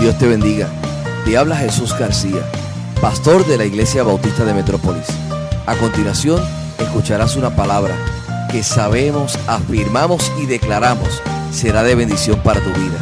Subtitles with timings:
[0.00, 0.66] Dios te bendiga.
[1.26, 2.40] Te habla Jesús García,
[3.02, 5.06] pastor de la Iglesia Bautista de Metrópolis.
[5.66, 6.42] A continuación,
[6.78, 7.94] escucharás una palabra
[8.50, 11.20] que sabemos, afirmamos y declaramos
[11.52, 12.98] será de bendición para tu vida.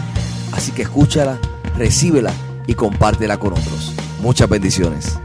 [0.52, 1.38] Así que escúchala,
[1.76, 2.32] recíbela
[2.66, 3.94] y compártela con otros.
[4.20, 5.20] Muchas bendiciones.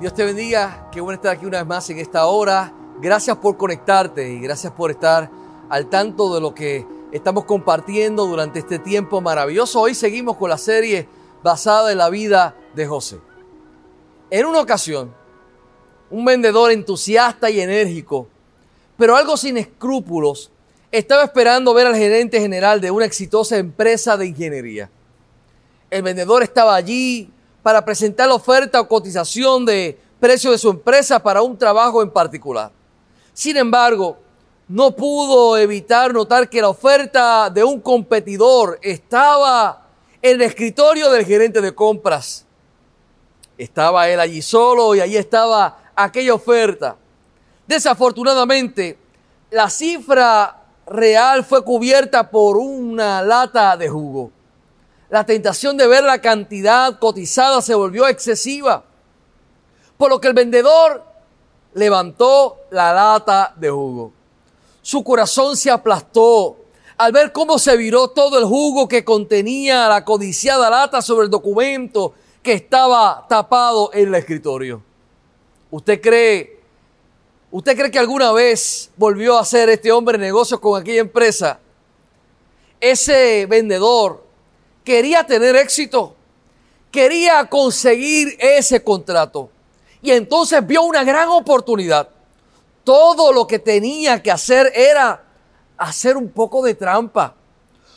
[0.00, 2.72] Dios te bendiga, qué bueno estar aquí una vez más en esta hora.
[3.02, 8.58] Gracias por conectarte y gracias por estar al tanto de lo que estamos compartiendo durante
[8.58, 9.80] este tiempo maravilloso.
[9.80, 11.08] Hoy seguimos con la serie
[11.42, 13.18] basada en la vida de José.
[14.30, 15.14] En una ocasión,
[16.10, 18.28] un vendedor entusiasta y enérgico,
[18.96, 20.50] pero algo sin escrúpulos,
[20.90, 24.90] estaba esperando ver al gerente general de una exitosa empresa de ingeniería.
[25.90, 27.30] El vendedor estaba allí
[27.62, 32.10] para presentar la oferta o cotización de precio de su empresa para un trabajo en
[32.10, 32.70] particular.
[33.32, 34.18] Sin embargo,
[34.68, 39.86] no pudo evitar notar que la oferta de un competidor estaba
[40.22, 42.46] en el escritorio del gerente de compras.
[43.58, 46.96] Estaba él allí solo y allí estaba aquella oferta.
[47.66, 48.98] Desafortunadamente,
[49.50, 54.30] la cifra real fue cubierta por una lata de jugo
[55.14, 58.82] la tentación de ver la cantidad cotizada se volvió excesiva.
[59.96, 61.04] Por lo que el vendedor
[61.74, 64.12] levantó la lata de jugo.
[64.84, 66.58] Su corazón se aplastó
[66.98, 71.30] al ver cómo se viró todo el jugo que contenía la codiciada lata sobre el
[71.30, 74.82] documento que estaba tapado en el escritorio.
[75.70, 76.60] ¿Usted cree,
[77.50, 81.58] usted cree que alguna vez volvió a hacer este hombre negocios con aquella empresa?
[82.78, 84.22] Ese vendedor
[84.84, 86.14] quería tener éxito,
[86.90, 89.48] quería conseguir ese contrato.
[90.02, 92.10] Y entonces vio una gran oportunidad.
[92.84, 95.24] Todo lo que tenía que hacer era
[95.76, 97.34] hacer un poco de trampa.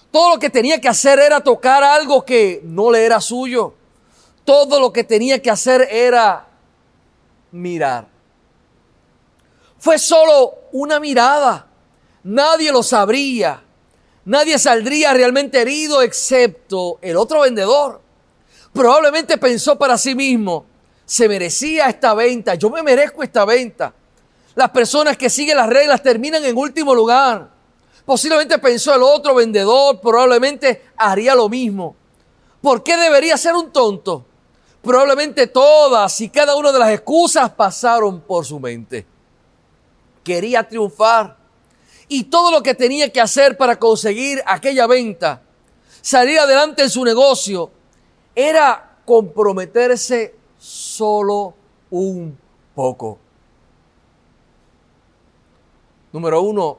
[0.10, 3.74] Todo lo que tenía que hacer era tocar algo que no le era suyo.
[4.46, 6.48] Todo lo que tenía que hacer era
[7.52, 8.08] mirar.
[9.78, 11.68] Fue solo una mirada.
[12.24, 13.62] Nadie lo sabría.
[14.26, 18.02] Nadie saldría realmente herido excepto el otro vendedor.
[18.74, 20.66] Probablemente pensó para sí mismo,
[21.06, 23.94] se merecía esta venta, yo me merezco esta venta.
[24.58, 27.48] Las personas que siguen las reglas terminan en último lugar.
[28.04, 31.96] Posiblemente pensó el otro vendedor, probablemente haría lo mismo.
[32.60, 34.26] ¿Por qué debería ser un tonto?
[34.82, 39.06] Probablemente todas y cada una de las excusas pasaron por su mente.
[40.24, 41.38] Quería triunfar
[42.08, 45.44] y todo lo que tenía que hacer para conseguir aquella venta,
[46.02, 47.70] salir adelante en su negocio,
[48.34, 51.54] era comprometerse solo
[51.92, 52.36] un
[52.74, 53.20] poco.
[56.12, 56.78] Número uno,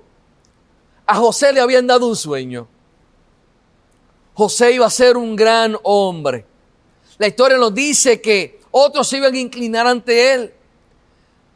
[1.06, 2.68] a José le habían dado un sueño.
[4.34, 6.44] José iba a ser un gran hombre.
[7.18, 10.54] La historia nos dice que otros se iban a inclinar ante él.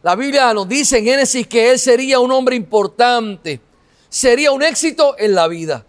[0.03, 3.60] La Biblia nos dice en Génesis que él sería un hombre importante,
[4.09, 5.87] sería un éxito en la vida.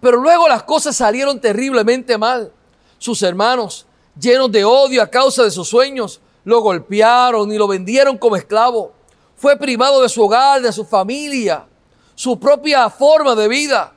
[0.00, 2.52] Pero luego las cosas salieron terriblemente mal.
[2.98, 3.86] Sus hermanos,
[4.18, 8.92] llenos de odio a causa de sus sueños, lo golpearon y lo vendieron como esclavo.
[9.38, 11.64] Fue privado de su hogar, de su familia,
[12.14, 13.94] su propia forma de vida.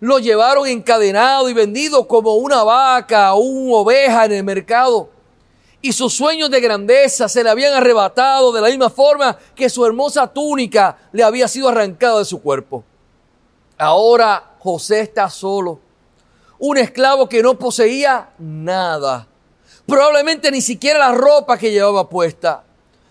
[0.00, 5.08] Lo llevaron encadenado y vendido como una vaca o una oveja en el mercado
[5.82, 9.84] y sus sueños de grandeza se le habían arrebatado de la misma forma que su
[9.86, 12.84] hermosa túnica le había sido arrancada de su cuerpo.
[13.78, 15.80] Ahora José está solo,
[16.58, 19.26] un esclavo que no poseía nada,
[19.86, 22.64] probablemente ni siquiera la ropa que llevaba puesta.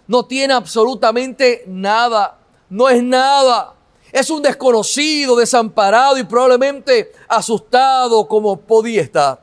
[0.10, 2.36] No tiene absolutamente nada,
[2.68, 3.76] no es nada.
[4.12, 9.40] Es un desconocido, desamparado y probablemente asustado como podía estar.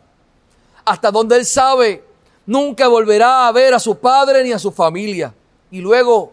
[0.84, 2.02] Hasta donde él sabe,
[2.46, 5.32] nunca volverá a ver a su padre ni a su familia.
[5.70, 6.32] Y luego,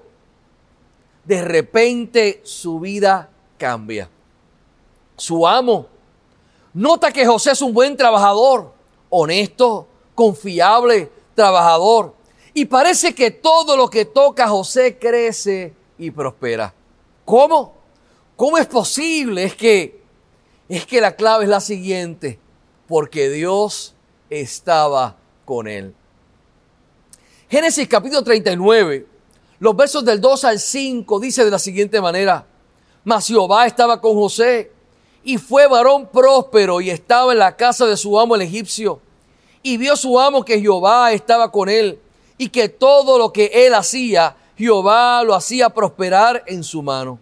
[1.23, 3.29] de repente, su vida
[3.59, 4.09] cambia.
[5.15, 5.85] Su amo
[6.73, 8.73] nota que José es un buen trabajador,
[9.11, 9.85] honesto,
[10.15, 12.15] confiable, trabajador.
[12.53, 16.73] Y parece que todo lo que toca José crece y prospera.
[17.25, 17.75] ¿Cómo?
[18.35, 19.43] ¿Cómo es posible?
[19.43, 20.03] Es que
[20.69, 22.39] es que la clave es la siguiente,
[22.87, 23.93] porque Dios
[24.29, 25.93] estaba con él.
[27.49, 29.05] Génesis capítulo 39,
[29.59, 32.47] los versos del 2 al 5 dice de la siguiente manera,
[33.03, 34.71] mas Jehová estaba con José
[35.23, 38.99] y fue varón próspero y estaba en la casa de su amo el egipcio.
[39.61, 41.99] Y vio su amo que Jehová estaba con él
[42.37, 47.19] y que todo lo que él hacía, Jehová lo hacía prosperar en su mano.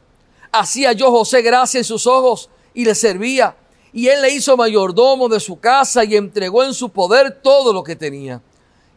[0.52, 3.56] Hacía yo José gracia en sus ojos y le servía.
[3.94, 7.84] Y él le hizo mayordomo de su casa y entregó en su poder todo lo
[7.84, 8.42] que tenía.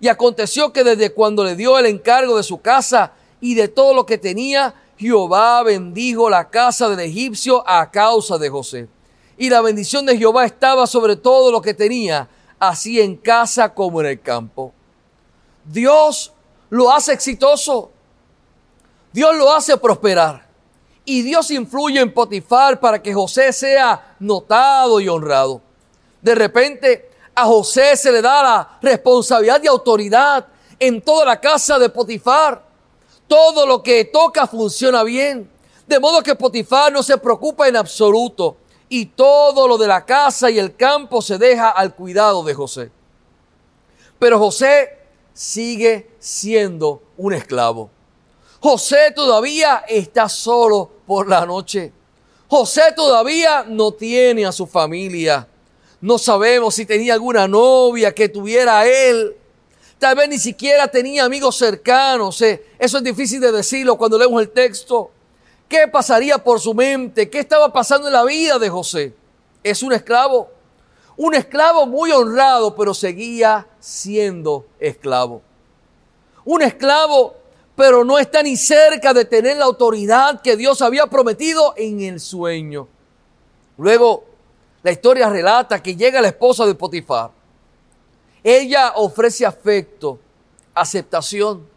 [0.01, 3.95] Y aconteció que desde cuando le dio el encargo de su casa y de todo
[3.95, 8.89] lo que tenía, Jehová bendijo la casa del egipcio a causa de José.
[9.37, 12.29] Y la bendición de Jehová estaba sobre todo lo que tenía,
[12.59, 14.74] así en casa como en el campo.
[15.65, 16.33] Dios
[16.71, 17.91] lo hace exitoso.
[19.13, 20.47] Dios lo hace prosperar.
[21.05, 25.61] Y Dios influye en Potifar para que José sea notado y honrado.
[26.21, 30.47] De repente a José se le da la responsabilidad y autoridad
[30.79, 32.63] en toda la casa de Potifar.
[33.29, 35.51] Todo lo que toca funciona bien.
[35.87, 38.57] De modo que Potifar no se preocupa en absoluto.
[38.89, 42.91] Y todo lo de la casa y el campo se deja al cuidado de José.
[44.19, 45.04] Pero José
[45.35, 47.91] sigue siendo un esclavo.
[48.61, 51.93] José todavía está solo por la noche.
[52.49, 55.47] José todavía no tiene a su familia.
[56.01, 59.37] No sabemos si tenía alguna novia que tuviera él.
[59.99, 62.41] Tal vez ni siquiera tenía amigos cercanos.
[62.43, 65.11] Eh, eso es difícil de decirlo cuando leemos el texto.
[65.69, 67.29] ¿Qué pasaría por su mente?
[67.29, 69.15] ¿Qué estaba pasando en la vida de José?
[69.63, 70.51] Es un esclavo.
[71.17, 75.43] Un esclavo muy honrado, pero seguía siendo esclavo.
[76.47, 77.35] Un esclavo,
[77.77, 82.19] pero no está ni cerca de tener la autoridad que Dios había prometido en el
[82.19, 82.89] sueño.
[83.77, 84.25] Luego,
[84.83, 87.31] la historia relata que llega la esposa de Potifar.
[88.43, 90.19] Ella ofrece afecto,
[90.73, 91.69] aceptación,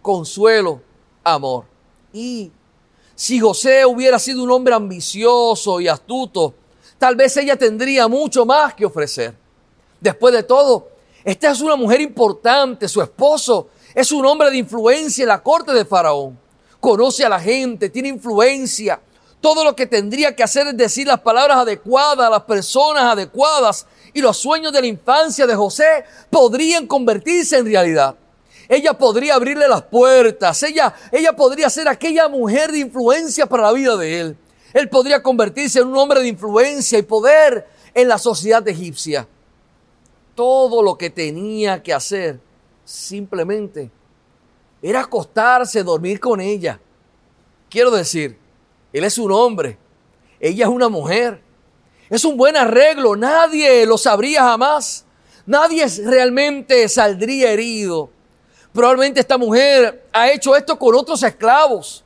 [0.00, 0.80] consuelo,
[1.24, 1.64] amor.
[2.12, 2.52] Y
[3.16, 6.54] si José hubiera sido un hombre ambicioso y astuto,
[6.96, 9.34] tal vez ella tendría mucho más que ofrecer.
[10.00, 10.95] Después de todo,
[11.26, 15.72] esta es una mujer importante, su esposo es un hombre de influencia en la corte
[15.72, 16.38] de Faraón.
[16.78, 19.00] Conoce a la gente, tiene influencia,
[19.40, 24.20] todo lo que tendría que hacer es decir las palabras adecuadas las personas adecuadas y
[24.20, 28.14] los sueños de la infancia de José podrían convertirse en realidad.
[28.68, 33.72] Ella podría abrirle las puertas, ella, ella podría ser aquella mujer de influencia para la
[33.72, 34.36] vida de él.
[34.72, 39.26] Él podría convertirse en un hombre de influencia y poder en la sociedad egipcia.
[40.36, 42.38] Todo lo que tenía que hacer
[42.84, 43.90] simplemente
[44.80, 46.78] era acostarse, dormir con ella.
[47.68, 48.38] Quiero decir,
[48.92, 49.78] él es un hombre,
[50.38, 51.42] ella es una mujer.
[52.08, 55.04] Es un buen arreglo, nadie lo sabría jamás.
[55.44, 58.10] Nadie realmente saldría herido.
[58.72, 62.04] Probablemente esta mujer ha hecho esto con otros esclavos.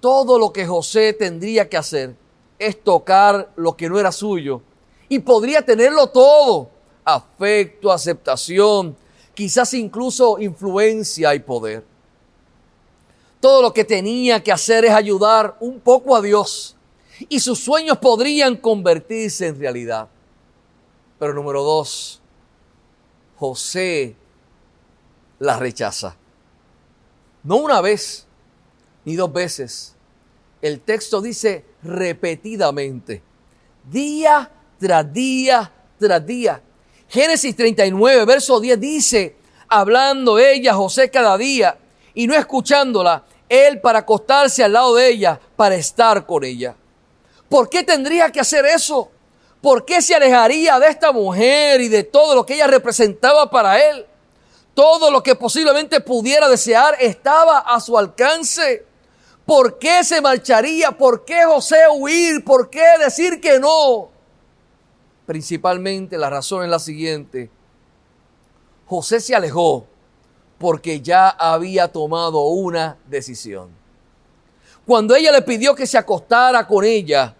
[0.00, 2.14] Todo lo que José tendría que hacer
[2.58, 4.62] es tocar lo que no era suyo.
[5.08, 6.70] Y podría tenerlo todo.
[7.10, 8.94] Afecto, aceptación,
[9.32, 11.82] quizás incluso influencia y poder.
[13.40, 16.76] Todo lo que tenía que hacer es ayudar un poco a Dios
[17.28, 20.08] y sus sueños podrían convertirse en realidad.
[21.18, 22.20] Pero número dos,
[23.38, 24.14] José
[25.38, 26.14] la rechaza.
[27.42, 28.26] No una vez,
[29.04, 29.94] ni dos veces.
[30.60, 33.22] El texto dice repetidamente,
[33.90, 36.62] día tras día tras día.
[37.08, 39.36] Génesis 39, verso 10 dice,
[39.68, 41.78] hablando ella, José cada día,
[42.12, 46.76] y no escuchándola, él para acostarse al lado de ella, para estar con ella.
[47.48, 49.10] ¿Por qué tendría que hacer eso?
[49.62, 53.82] ¿Por qué se alejaría de esta mujer y de todo lo que ella representaba para
[53.82, 54.06] él?
[54.74, 58.84] Todo lo que posiblemente pudiera desear estaba a su alcance.
[59.46, 60.92] ¿Por qué se marcharía?
[60.92, 62.44] ¿Por qué José huir?
[62.44, 64.10] ¿Por qué decir que no?
[65.28, 67.50] Principalmente la razón es la siguiente.
[68.86, 69.86] José se alejó
[70.56, 73.68] porque ya había tomado una decisión.
[74.86, 77.36] Cuando ella le pidió que se acostara con ella,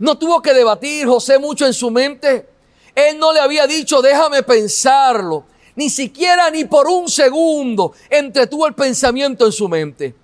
[0.00, 2.46] no tuvo que debatir José mucho en su mente.
[2.94, 5.46] Él no le había dicho, déjame pensarlo.
[5.76, 10.14] Ni siquiera ni por un segundo entretuvo el pensamiento en su mente.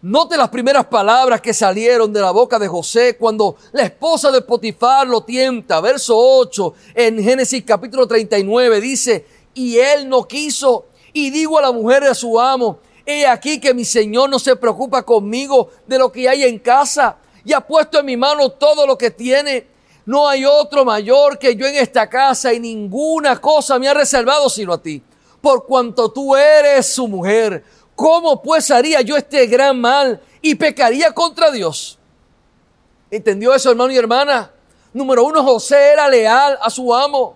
[0.00, 4.42] Note las primeras palabras que salieron de la boca de José cuando la esposa de
[4.42, 5.80] Potifar lo tienta.
[5.80, 11.72] Verso 8 en Génesis capítulo 39 dice, y él no quiso y digo a la
[11.72, 16.12] mujer de su amo, he aquí que mi Señor no se preocupa conmigo de lo
[16.12, 19.66] que hay en casa y ha puesto en mi mano todo lo que tiene.
[20.06, 24.48] No hay otro mayor que yo en esta casa y ninguna cosa me ha reservado
[24.48, 25.02] sino a ti.
[25.40, 27.64] Por cuanto tú eres su mujer,
[27.98, 31.98] ¿cómo pues haría yo este gran mal y pecaría contra Dios?
[33.10, 34.52] ¿Entendió eso, hermano y hermana?
[34.92, 37.34] Número uno, José era leal a su amo.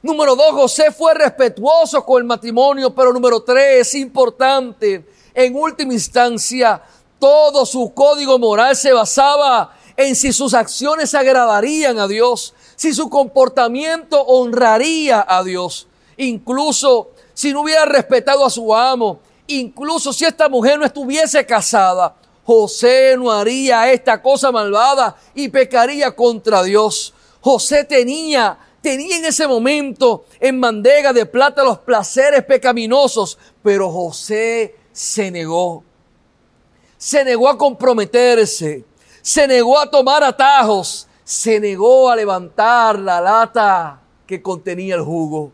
[0.00, 5.92] Número dos, José fue respetuoso con el matrimonio, pero número tres, es importante, en última
[5.92, 6.80] instancia,
[7.18, 13.10] todo su código moral se basaba en si sus acciones agradarían a Dios, si su
[13.10, 15.86] comportamiento honraría a Dios.
[16.16, 22.14] Incluso si no hubiera respetado a su amo, incluso si esta mujer no estuviese casada,
[22.44, 27.12] José no haría esta cosa malvada y pecaría contra Dios.
[27.40, 34.76] José tenía, tenía en ese momento en bandeja de plata los placeres pecaminosos, pero José
[34.92, 35.84] se negó.
[36.96, 38.84] Se negó a comprometerse,
[39.20, 45.52] se negó a tomar atajos, se negó a levantar la lata que contenía el jugo.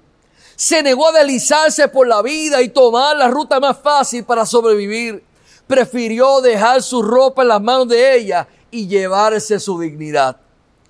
[0.56, 5.22] Se negó a deslizarse por la vida y tomar la ruta más fácil para sobrevivir.
[5.66, 10.36] Prefirió dejar su ropa en las manos de ella y llevarse su dignidad.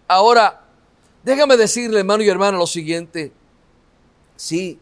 [0.08, 0.64] Ahora,
[1.22, 3.32] déjame decirle, hermano y hermana, lo siguiente.
[4.36, 4.78] Sí,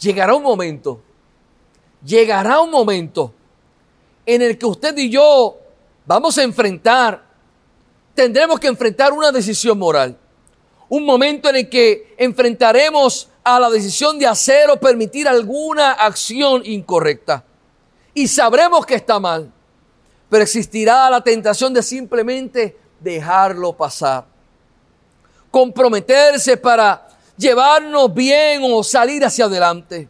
[0.00, 1.00] llegará un momento,
[2.04, 3.34] llegará un momento
[4.24, 5.58] en el que usted y yo
[6.06, 7.32] vamos a enfrentar
[8.14, 10.16] tendremos que enfrentar una decisión moral.
[10.88, 16.62] Un momento en el que enfrentaremos a la decisión de hacer o permitir alguna acción
[16.64, 17.44] incorrecta.
[18.14, 19.50] Y sabremos que está mal.
[20.28, 24.24] Pero existirá la tentación de simplemente dejarlo pasar.
[25.50, 27.06] Comprometerse para
[27.36, 30.08] llevarnos bien o salir hacia adelante.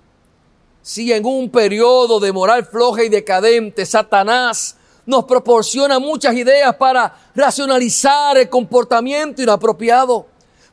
[0.82, 7.14] Si en un periodo de moral floja y decadente Satanás nos proporciona muchas ideas para
[7.34, 10.26] racionalizar el comportamiento inapropiado.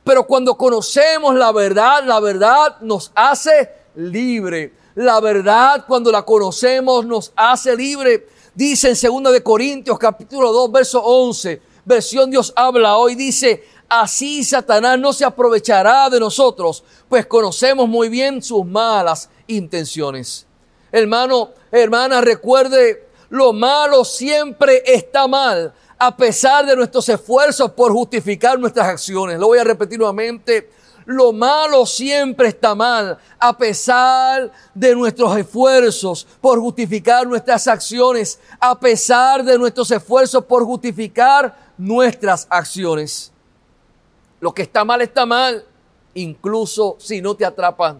[0.04, 4.74] Pero cuando conocemos la verdad, la verdad nos hace libre.
[4.96, 8.28] La verdad cuando la conocemos nos hace libre.
[8.54, 14.44] Dice en 2 de Corintios capítulo 2 verso 11, versión Dios habla hoy, dice, así
[14.44, 20.46] Satanás no se aprovechará de nosotros, pues conocemos muy bien sus malas intenciones.
[20.92, 28.58] Hermano, hermana, recuerde lo malo siempre está mal, a pesar de nuestros esfuerzos por justificar
[28.58, 29.38] nuestras acciones.
[29.38, 30.72] Lo voy a repetir nuevamente.
[31.06, 38.80] Lo malo siempre está mal, a pesar de nuestros esfuerzos por justificar nuestras acciones, a
[38.80, 43.32] pesar de nuestros esfuerzos por justificar nuestras acciones.
[44.40, 45.66] Lo que está mal está mal,
[46.14, 48.00] incluso si no te atrapan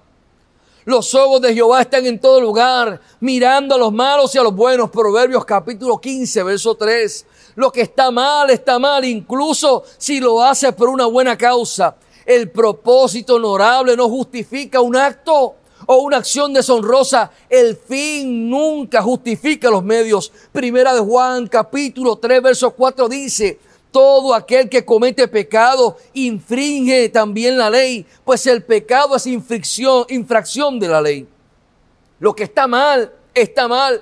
[0.90, 4.56] los ojos de Jehová están en todo lugar, mirando a los malos y a los
[4.56, 4.90] buenos.
[4.90, 7.26] Proverbios capítulo 15, verso 3.
[7.60, 11.98] Lo que está mal está mal, incluso si lo hace por una buena causa.
[12.26, 17.30] El propósito honorable no justifica un acto o una acción deshonrosa.
[17.50, 20.32] El fin nunca justifica los medios.
[20.54, 23.60] Primera de Juan capítulo 3, verso 4 dice,
[23.92, 30.80] todo aquel que comete pecado infringe también la ley, pues el pecado es infracción, infracción
[30.80, 31.28] de la ley.
[32.20, 34.02] Lo que está mal, está mal.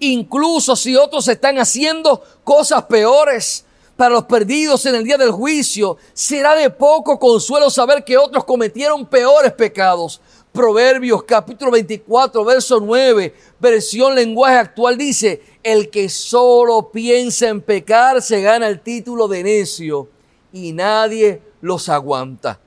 [0.00, 3.66] Incluso si otros están haciendo cosas peores
[3.96, 8.44] para los perdidos en el día del juicio, será de poco consuelo saber que otros
[8.44, 10.22] cometieron peores pecados.
[10.52, 18.22] Proverbios capítulo 24, verso 9, versión lenguaje actual dice, el que solo piensa en pecar
[18.22, 20.08] se gana el título de necio
[20.50, 22.58] y nadie los aguanta.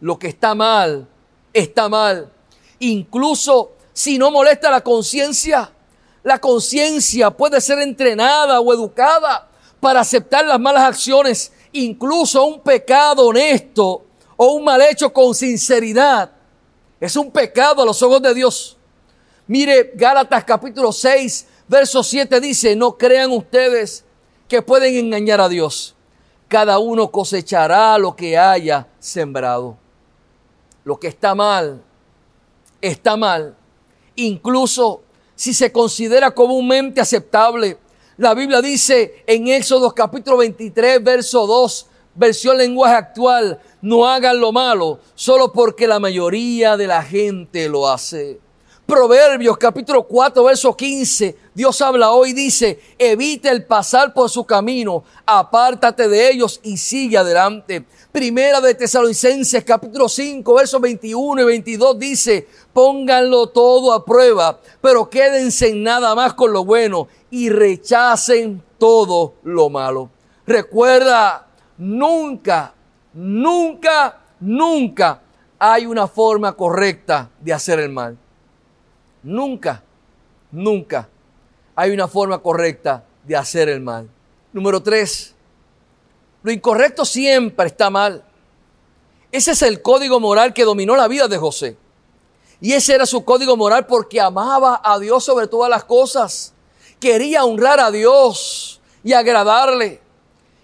[0.00, 1.06] Lo que está mal,
[1.52, 2.32] está mal.
[2.78, 5.70] Incluso si no molesta la conciencia,
[6.22, 9.48] la conciencia puede ser entrenada o educada
[9.80, 14.04] para aceptar las malas acciones, incluso un pecado honesto
[14.36, 16.30] o un mal hecho con sinceridad.
[17.00, 18.76] Es un pecado a los ojos de Dios.
[19.46, 24.04] Mire, Gálatas capítulo 6, Verso 7 dice, no crean ustedes
[24.48, 25.94] que pueden engañar a Dios.
[26.48, 29.76] Cada uno cosechará lo que haya sembrado.
[30.82, 31.80] Lo que está mal,
[32.80, 33.54] está mal.
[34.16, 35.02] Incluso
[35.40, 37.78] si se considera comúnmente aceptable.
[38.18, 44.52] La Biblia dice en Éxodo capítulo 23, verso 2, versión lenguaje actual, no hagan lo
[44.52, 48.38] malo solo porque la mayoría de la gente lo hace.
[48.90, 55.04] Proverbios capítulo 4, verso 15, Dios habla hoy, dice, evite el pasar por su camino,
[55.24, 57.86] apártate de ellos y sigue adelante.
[58.10, 65.08] Primera de Tesalonicenses capítulo 5, versos 21 y 22 dice, pónganlo todo a prueba, pero
[65.08, 70.10] quédense en nada más con lo bueno y rechacen todo lo malo.
[70.44, 71.46] Recuerda,
[71.78, 72.74] nunca,
[73.14, 75.22] nunca, nunca
[75.60, 78.18] hay una forma correcta de hacer el mal.
[79.22, 79.82] Nunca,
[80.50, 81.08] nunca
[81.74, 84.08] hay una forma correcta de hacer el mal.
[84.52, 85.34] Número tres,
[86.42, 88.24] lo incorrecto siempre está mal.
[89.30, 91.76] Ese es el código moral que dominó la vida de José.
[92.60, 96.52] Y ese era su código moral porque amaba a Dios sobre todas las cosas.
[96.98, 100.00] Quería honrar a Dios y agradarle.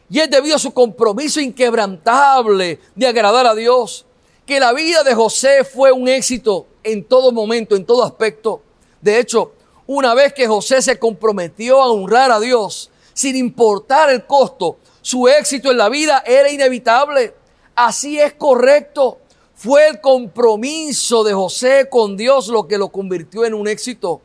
[0.08, 4.05] Y es debido a su compromiso inquebrantable de agradar a Dios
[4.46, 8.62] que la vida de José fue un éxito en todo momento, en todo aspecto.
[9.00, 9.52] De hecho,
[9.86, 15.26] una vez que José se comprometió a honrar a Dios, sin importar el costo, su
[15.28, 17.34] éxito en la vida era inevitable.
[17.74, 19.18] Así es correcto.
[19.54, 24.20] Fue el compromiso de José con Dios lo que lo convirtió en un éxito.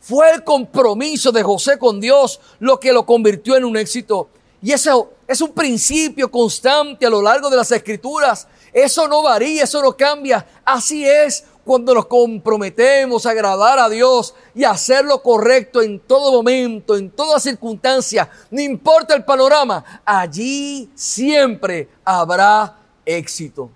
[0.00, 4.28] Fue el compromiso de José con Dios lo que lo convirtió en un éxito.
[4.60, 8.48] Y eso es un principio constante a lo largo de las escrituras.
[8.72, 10.46] Eso no varía, eso no cambia.
[10.64, 16.00] Así es cuando nos comprometemos a agradar a Dios y a hacer lo correcto en
[16.00, 23.70] todo momento, en toda circunstancia, no importa el panorama, allí siempre habrá éxito.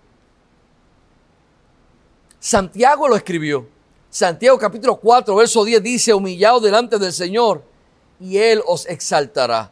[2.40, 3.66] Santiago lo escribió.
[4.10, 7.62] Santiago capítulo 4, verso 10 dice, humillado delante del Señor
[8.18, 9.70] y Él os exaltará.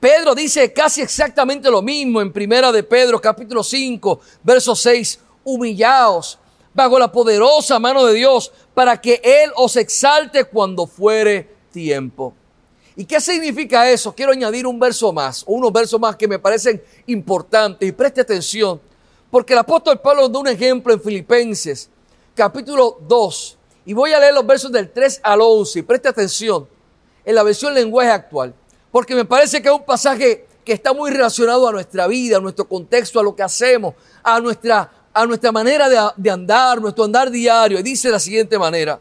[0.00, 6.38] Pedro dice casi exactamente lo mismo en primera de Pedro capítulo 5, verso 6, humillaos
[6.72, 12.32] bajo la poderosa mano de Dios para que Él os exalte cuando fuere tiempo.
[12.96, 14.14] ¿Y qué significa eso?
[14.14, 18.80] Quiero añadir un verso más, unos versos más que me parecen importantes y preste atención,
[19.30, 21.90] porque el apóstol Pablo nos da un ejemplo en Filipenses
[22.34, 26.66] capítulo 2 y voy a leer los versos del 3 al 11 y preste atención
[27.22, 28.54] en la versión lenguaje actual
[28.90, 32.40] porque me parece que es un pasaje que está muy relacionado a nuestra vida, a
[32.40, 37.04] nuestro contexto, a lo que hacemos, a nuestra, a nuestra manera de, de andar, nuestro
[37.04, 37.78] andar diario.
[37.78, 39.00] Y dice de la siguiente manera,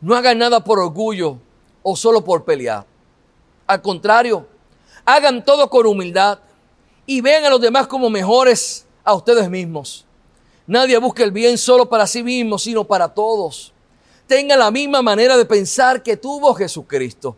[0.00, 1.38] no hagan nada por orgullo
[1.82, 2.84] o solo por pelear.
[3.66, 4.46] Al contrario,
[5.04, 6.38] hagan todo con humildad
[7.06, 10.04] y vean a los demás como mejores a ustedes mismos.
[10.66, 13.72] Nadie busque el bien solo para sí mismo, sino para todos.
[14.26, 17.36] Tengan la misma manera de pensar que tuvo Jesucristo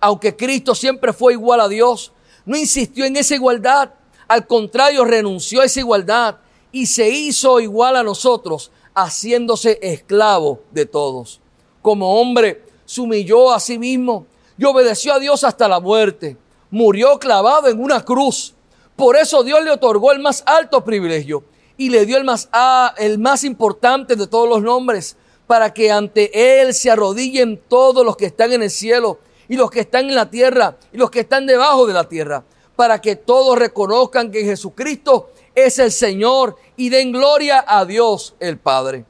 [0.00, 2.12] aunque Cristo siempre fue igual a Dios,
[2.44, 3.90] no insistió en esa igualdad,
[4.28, 6.36] al contrario, renunció a esa igualdad
[6.70, 11.40] y se hizo igual a nosotros, haciéndose esclavo de todos.
[11.80, 14.26] Como hombre, se humilló a sí mismo
[14.58, 16.36] y obedeció a Dios hasta la muerte.
[16.70, 18.54] Murió clavado en una cruz.
[18.96, 21.44] Por eso Dios le otorgó el más alto privilegio
[21.76, 25.90] y le dio el más, ah, el más importante de todos los nombres, para que
[25.90, 30.06] ante Él se arrodillen todos los que están en el cielo y los que están
[30.08, 32.44] en la tierra y los que están debajo de la tierra,
[32.76, 38.58] para que todos reconozcan que Jesucristo es el Señor y den gloria a Dios el
[38.58, 39.04] Padre.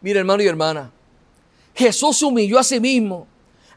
[0.00, 0.92] Mire hermano y hermana,
[1.74, 3.26] Jesús se humilló a sí mismo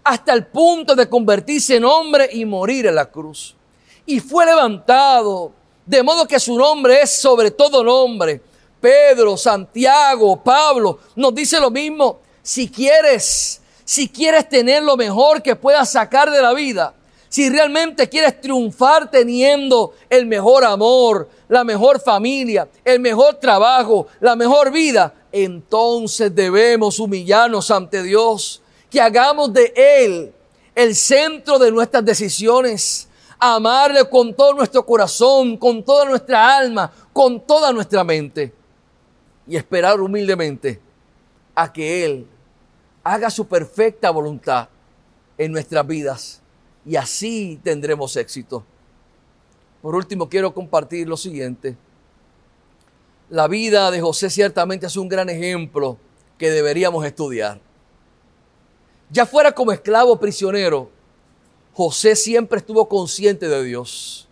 [0.04, 3.56] hasta el punto de convertirse en hombre y morir en la cruz.
[4.06, 5.52] Y fue levantado,
[5.86, 8.42] de modo que su nombre es sobre todo nombre.
[8.80, 12.20] Pedro, Santiago, Pablo nos dice lo mismo.
[12.44, 16.96] Si quieres si quieres tener lo mejor que puedas sacar de la vida,
[17.30, 24.36] si realmente quieres triunfar teniendo el mejor amor, la mejor familia, el mejor trabajo, la
[24.36, 30.34] mejor vida, entonces debemos humillarnos ante Dios, que hagamos de Él
[30.74, 37.40] el centro de nuestras decisiones, amarle con todo nuestro corazón, con toda nuestra alma, con
[37.46, 38.54] toda nuestra mente
[39.48, 40.80] y esperar humildemente
[41.54, 42.28] a que Él
[43.06, 44.68] haga su perfecta voluntad
[45.38, 46.42] en nuestras vidas
[46.84, 48.66] y así tendremos éxito.
[49.84, 51.78] Por último, quiero compartir lo siguiente.
[53.30, 56.00] La vida de José ciertamente es un gran ejemplo
[56.40, 57.62] que deberíamos estudiar.
[59.12, 60.90] Ya fuera como esclavo o prisionero,
[61.74, 64.28] José siempre estuvo consciente de Dios.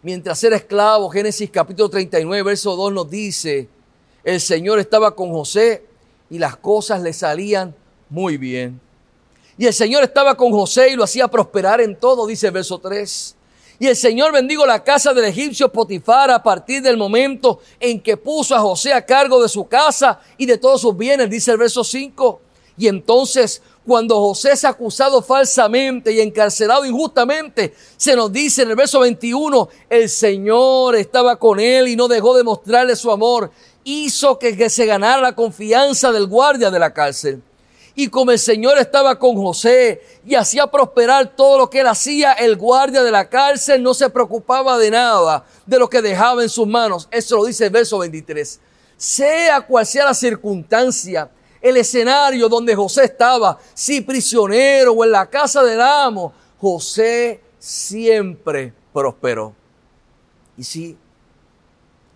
[0.00, 3.68] Mientras era esclavo, Génesis capítulo 39, verso 2 nos dice,
[4.24, 5.91] el Señor estaba con José
[6.32, 7.74] y las cosas le salían
[8.08, 8.80] muy bien.
[9.58, 12.78] Y el Señor estaba con José y lo hacía prosperar en todo, dice el verso
[12.78, 13.36] 3.
[13.78, 18.16] Y el Señor bendijo la casa del egipcio Potifar a partir del momento en que
[18.16, 21.58] puso a José a cargo de su casa y de todos sus bienes, dice el
[21.58, 22.40] verso 5.
[22.78, 28.76] Y entonces, cuando José es acusado falsamente y encarcelado injustamente, se nos dice en el
[28.76, 33.50] verso 21, el Señor estaba con él y no dejó de mostrarle su amor
[33.84, 37.42] hizo que, se ganara la confianza del guardia de la cárcel.
[37.94, 42.32] Y como el Señor estaba con José y hacía prosperar todo lo que él hacía,
[42.32, 46.48] el guardia de la cárcel no se preocupaba de nada de lo que dejaba en
[46.48, 47.06] sus manos.
[47.10, 48.60] Eso lo dice el verso 23.
[48.96, 55.28] Sea cual sea la circunstancia, el escenario donde José estaba, si prisionero o en la
[55.28, 59.54] casa del amo, José siempre prosperó.
[60.56, 60.96] Y si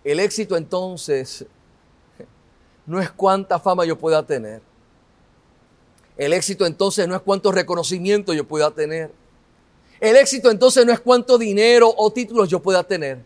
[0.03, 1.45] el éxito entonces
[2.87, 4.61] no es cuánta fama yo pueda tener.
[6.17, 9.11] El éxito entonces no es cuánto reconocimiento yo pueda tener.
[9.99, 13.23] El éxito entonces no es cuánto dinero o títulos yo pueda tener.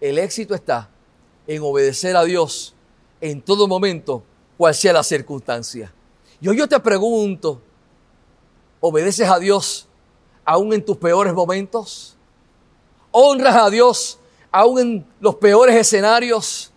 [0.00, 0.90] El éxito está
[1.46, 2.74] en obedecer a Dios
[3.20, 4.22] en todo momento,
[4.58, 5.92] cual sea la circunstancia.
[6.40, 7.60] Y hoy yo te pregunto,
[8.80, 9.86] ¿obedeces a Dios
[10.44, 12.16] aún en tus peores momentos?
[13.10, 14.18] ¿Honras a Dios
[14.50, 16.72] aún en los peores escenarios?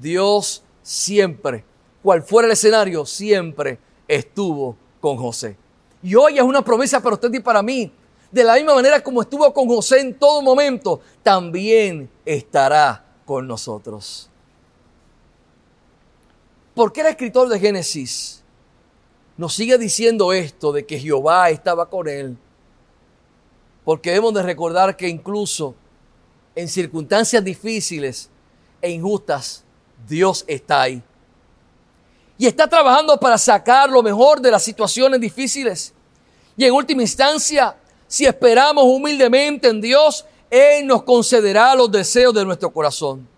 [0.00, 1.64] Dios siempre,
[2.02, 5.56] cual fuera el escenario, siempre estuvo con José.
[6.02, 7.92] Y hoy es una promesa para usted y para mí.
[8.32, 14.28] De la misma manera como estuvo con José en todo momento, también estará con nosotros.
[16.74, 18.42] ¿Por qué el escritor de Génesis
[19.36, 22.36] nos sigue diciendo esto de que Jehová estaba con él?
[23.84, 25.76] Porque debemos de recordar que incluso
[26.56, 28.28] en circunstancias difíciles
[28.82, 29.64] e injustas,
[30.08, 31.02] Dios está ahí.
[32.38, 35.92] Y está trabajando para sacar lo mejor de las situaciones difíciles.
[36.56, 42.44] Y en última instancia, si esperamos humildemente en Dios, Él nos concederá los deseos de
[42.44, 43.28] nuestro corazón.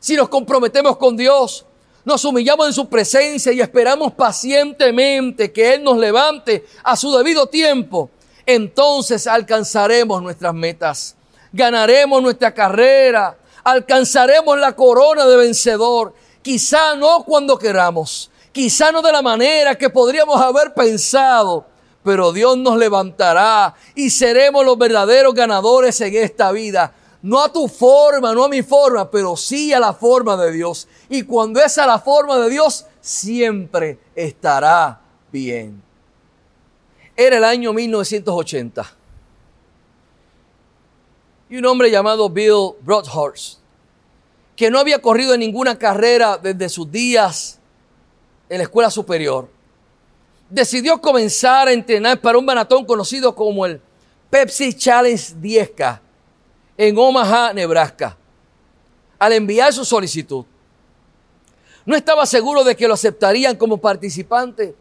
[0.00, 1.64] Si nos comprometemos con Dios,
[2.04, 7.46] nos humillamos en su presencia y esperamos pacientemente que Él nos levante a su debido
[7.46, 8.10] tiempo,
[8.44, 11.16] entonces alcanzaremos nuestras metas,
[11.52, 13.37] ganaremos nuestra carrera,
[13.70, 19.90] alcanzaremos la corona de vencedor, quizá no cuando queramos, quizá no de la manera que
[19.90, 21.66] podríamos haber pensado,
[22.02, 26.94] pero Dios nos levantará y seremos los verdaderos ganadores en esta vida.
[27.20, 30.86] No a tu forma, no a mi forma, pero sí a la forma de Dios.
[31.08, 35.00] Y cuando es a la forma de Dios, siempre estará
[35.32, 35.82] bien.
[37.16, 38.97] Era el año 1980.
[41.50, 43.58] Y un hombre llamado Bill Broadhurst,
[44.54, 47.58] que no había corrido en ninguna carrera desde sus días
[48.48, 49.48] en la escuela superior,
[50.50, 53.80] decidió comenzar a entrenar para un maratón conocido como el
[54.30, 56.00] Pepsi Challenge 10K
[56.76, 58.16] en Omaha, Nebraska,
[59.18, 60.44] al enviar su solicitud.
[61.84, 64.74] No estaba seguro de que lo aceptarían como participante,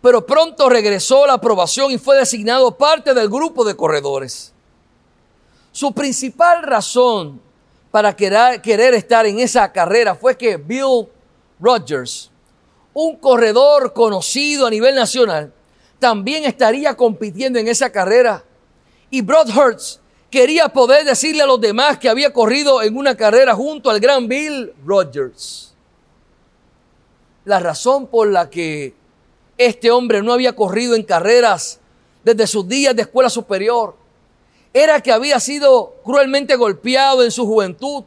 [0.00, 4.53] pero pronto regresó la aprobación y fue designado parte del grupo de corredores.
[5.74, 7.40] Su principal razón
[7.90, 11.08] para querer, estar en esa carrera fue que Bill
[11.58, 12.30] Rogers,
[12.92, 15.52] un corredor conocido a nivel nacional,
[15.98, 18.44] también estaría compitiendo en esa carrera.
[19.10, 19.98] Y Broadhurst
[20.30, 24.28] quería poder decirle a los demás que había corrido en una carrera junto al gran
[24.28, 25.74] Bill Rogers.
[27.44, 28.94] La razón por la que
[29.58, 31.80] este hombre no había corrido en carreras
[32.22, 34.03] desde sus días de escuela superior
[34.74, 38.04] era que había sido cruelmente golpeado en su juventud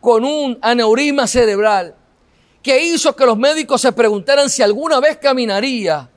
[0.00, 1.96] con un aneurisma cerebral
[2.62, 6.08] que hizo que los médicos se preguntaran si alguna vez caminaría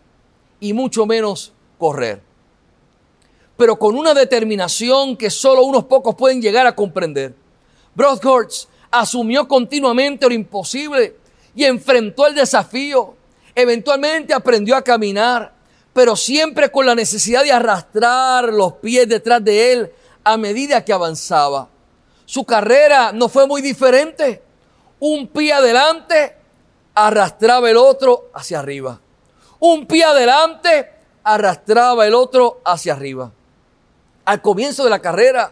[0.60, 2.28] y mucho menos correr
[3.58, 7.34] pero con una determinación que solo unos pocos pueden llegar a comprender.
[7.96, 11.16] Broadhurst asumió continuamente lo imposible
[11.56, 13.16] y enfrentó el desafío.
[13.56, 15.52] Eventualmente aprendió a caminar,
[15.98, 19.92] pero siempre con la necesidad de arrastrar los pies detrás de él
[20.24, 21.70] a medida que avanzaba.
[22.24, 24.44] Su carrera no fue muy diferente.
[25.00, 26.38] Un pie adelante
[26.94, 29.02] arrastraba el otro hacia arriba.
[29.58, 30.88] Un pie adelante
[31.24, 33.32] arrastraba el otro hacia arriba
[34.24, 35.52] al comienzo de la carrera.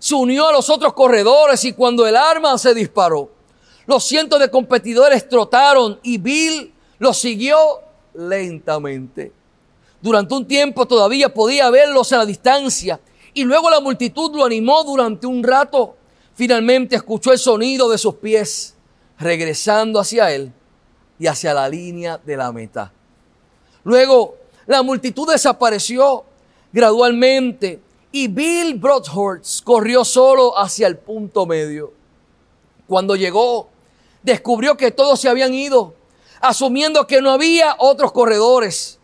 [0.00, 3.30] Se unió a los otros corredores y cuando el arma se disparó,
[3.86, 7.56] los cientos de competidores trotaron y Bill lo siguió
[8.14, 9.37] lentamente.
[10.00, 13.00] Durante un tiempo todavía podía verlos a la distancia
[13.34, 15.96] y luego la multitud lo animó durante un rato.
[16.34, 18.74] Finalmente escuchó el sonido de sus pies
[19.18, 20.52] regresando hacia él
[21.18, 22.92] y hacia la línea de la meta.
[23.84, 26.24] Luego la multitud desapareció
[26.72, 27.80] gradualmente
[28.12, 31.92] y Bill Broadhurst corrió solo hacia el punto medio.
[32.86, 33.68] Cuando llegó,
[34.22, 35.94] descubrió que todos se habían ido,
[36.40, 38.97] asumiendo que no había otros corredores.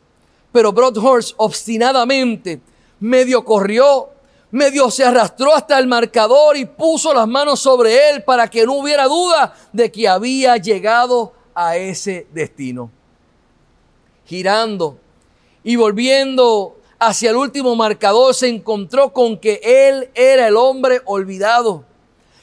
[0.54, 2.60] Pero Broadhurst obstinadamente
[3.00, 4.10] medio corrió,
[4.52, 8.74] medio se arrastró hasta el marcador y puso las manos sobre él para que no
[8.74, 12.88] hubiera duda de que había llegado a ese destino.
[14.26, 14.96] Girando
[15.64, 21.84] y volviendo hacia el último marcador se encontró con que él era el hombre olvidado.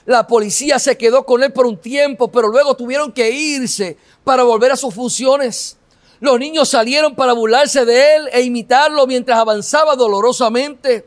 [0.06, 3.96] La policía se quedó con él por un tiempo, pero luego tuvieron que irse
[4.26, 5.78] para volver a sus funciones.
[6.22, 11.06] Los niños salieron para burlarse de él e imitarlo mientras avanzaba dolorosamente.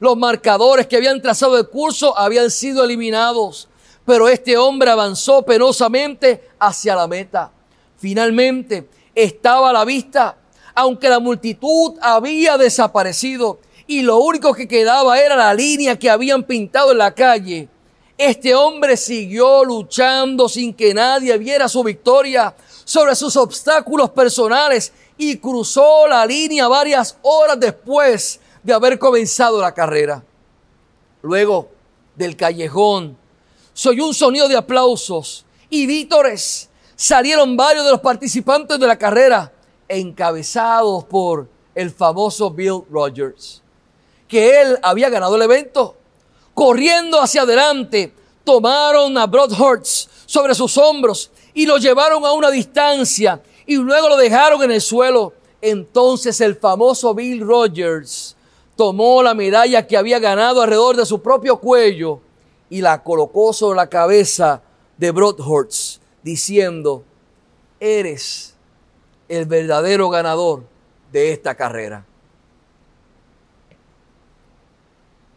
[0.00, 3.68] Los marcadores que habían trazado el curso habían sido eliminados,
[4.04, 7.52] pero este hombre avanzó penosamente hacia la meta.
[7.96, 10.36] Finalmente estaba a la vista
[10.74, 16.42] aunque la multitud había desaparecido y lo único que quedaba era la línea que habían
[16.42, 17.68] pintado en la calle,
[18.18, 22.54] este hombre siguió luchando sin que nadie viera su victoria
[22.86, 29.74] sobre sus obstáculos personales y cruzó la línea varias horas después de haber comenzado la
[29.74, 30.22] carrera.
[31.22, 31.68] Luego
[32.14, 33.18] del callejón,
[33.74, 36.68] soy un sonido de aplausos y vítores.
[36.94, 39.52] Salieron varios de los participantes de la carrera,
[39.88, 43.62] encabezados por el famoso Bill Rogers,
[44.28, 45.96] que él había ganado el evento.
[46.54, 53.40] Corriendo hacia adelante, tomaron a Broadhurst sobre sus hombros y lo llevaron a una distancia
[53.64, 55.32] y luego lo dejaron en el suelo.
[55.62, 58.36] Entonces el famoso Bill Rogers
[58.76, 62.20] tomó la medalla que había ganado alrededor de su propio cuello
[62.68, 64.60] y la colocó sobre la cabeza
[64.98, 67.04] de Broadhurst, diciendo,
[67.80, 68.54] eres
[69.26, 70.62] el verdadero ganador
[71.10, 72.04] de esta carrera.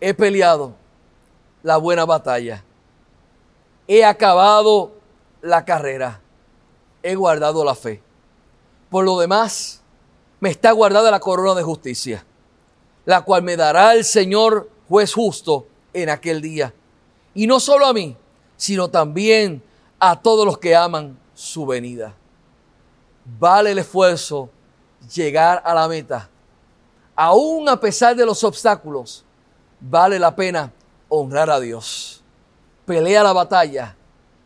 [0.01, 0.73] He peleado
[1.63, 2.62] la buena batalla.
[3.88, 4.98] He acabado
[5.41, 6.21] la carrera.
[7.04, 8.02] He guardado la fe.
[8.89, 9.82] Por lo demás,
[10.39, 12.25] me está guardada la corona de justicia,
[13.06, 16.73] la cual me dará el Señor juez justo en aquel día.
[17.34, 18.17] Y no solo a mí,
[18.58, 19.63] sino también
[19.99, 22.15] a todos los que aman su venida.
[23.39, 24.49] Vale el esfuerzo
[25.13, 26.30] llegar a la meta.
[27.15, 29.23] Aún a pesar de los obstáculos,
[29.80, 30.73] vale la pena
[31.10, 32.23] honrar a Dios.
[32.86, 33.95] Pelea la batalla,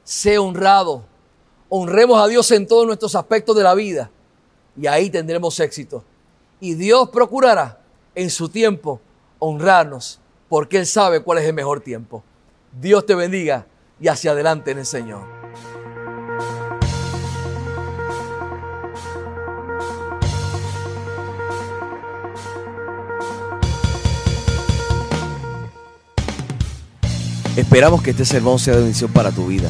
[0.04, 1.04] sé honrado,
[1.70, 4.12] honremos a Dios en todos nuestros aspectos de la vida
[4.80, 6.04] y ahí tendremos éxito.
[6.60, 7.80] Y Dios procurará
[8.16, 9.02] en su tiempo
[9.40, 12.24] honrarnos porque Él sabe cuál es el mejor tiempo.
[12.80, 13.66] Dios te bendiga
[14.00, 15.44] y hacia adelante en el Señor.
[27.56, 29.70] Esperamos que este sermón sea de bendición para tu vida.